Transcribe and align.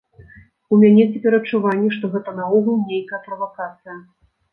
У 0.77 0.77
мяне 0.83 1.03
цяпер 1.11 1.35
адчуванне, 1.39 1.91
што 1.97 2.09
гэта 2.13 2.33
наогул 2.39 2.79
нейкая 2.87 3.21
правакацыя. 3.27 3.95